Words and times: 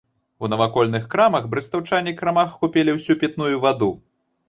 У 0.45 0.47
навакольных 0.53 1.05
крамах 1.11 1.45
брэстаўчане 1.53 2.17
крамах 2.25 2.51
скупілі 2.59 2.99
ўсю 2.99 3.21
пітную 3.25 3.57
ваду. 3.65 3.97